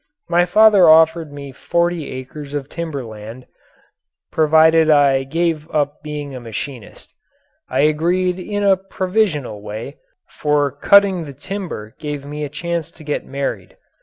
[0.27, 3.45] My father offered me forty acres of timber land,
[4.31, 7.13] provided I gave up being a machinist.
[7.69, 13.03] I agreed in a provisional way, for cutting the timber gave me a chance to
[13.03, 13.77] get married.